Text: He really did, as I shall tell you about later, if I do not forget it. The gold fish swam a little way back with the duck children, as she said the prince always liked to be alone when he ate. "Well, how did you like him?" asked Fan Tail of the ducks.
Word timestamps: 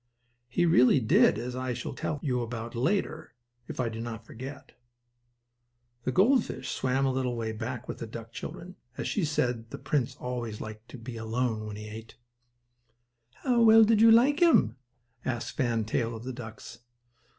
He 0.49 0.65
really 0.65 0.99
did, 0.99 1.37
as 1.37 1.55
I 1.55 1.73
shall 1.73 1.93
tell 1.93 2.19
you 2.23 2.41
about 2.41 2.73
later, 2.73 3.35
if 3.67 3.79
I 3.79 3.87
do 3.87 4.01
not 4.01 4.25
forget 4.25 4.63
it. 4.69 4.75
The 6.05 6.11
gold 6.11 6.43
fish 6.43 6.71
swam 6.71 7.05
a 7.05 7.11
little 7.11 7.35
way 7.35 7.51
back 7.51 7.87
with 7.87 7.99
the 7.99 8.07
duck 8.07 8.31
children, 8.31 8.77
as 8.97 9.07
she 9.07 9.23
said 9.23 9.69
the 9.69 9.77
prince 9.77 10.15
always 10.15 10.59
liked 10.59 10.89
to 10.89 10.97
be 10.97 11.17
alone 11.17 11.67
when 11.67 11.75
he 11.75 11.87
ate. 11.87 12.15
"Well, 13.45 13.63
how 13.69 13.83
did 13.83 14.01
you 14.01 14.09
like 14.09 14.41
him?" 14.41 14.75
asked 15.23 15.55
Fan 15.55 15.85
Tail 15.85 16.15
of 16.15 16.23
the 16.23 16.33
ducks. 16.33 16.79